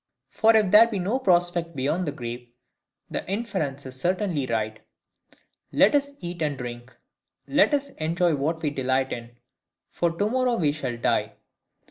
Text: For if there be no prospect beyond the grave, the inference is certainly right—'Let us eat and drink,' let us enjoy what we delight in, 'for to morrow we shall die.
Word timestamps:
For 0.31 0.55
if 0.55 0.71
there 0.71 0.87
be 0.87 0.97
no 0.97 1.19
prospect 1.19 1.75
beyond 1.75 2.07
the 2.07 2.11
grave, 2.11 2.49
the 3.11 3.23
inference 3.31 3.85
is 3.85 3.99
certainly 4.01 4.47
right—'Let 4.47 5.93
us 5.93 6.15
eat 6.21 6.41
and 6.41 6.57
drink,' 6.57 6.95
let 7.45 7.71
us 7.71 7.89
enjoy 7.89 8.33
what 8.33 8.63
we 8.63 8.71
delight 8.71 9.13
in, 9.13 9.37
'for 9.91 10.09
to 10.17 10.27
morrow 10.27 10.55
we 10.55 10.71
shall 10.71 10.97
die. 10.97 11.33